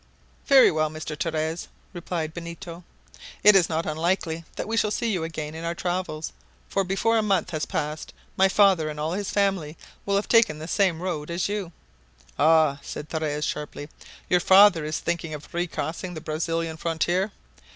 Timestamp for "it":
3.43-3.55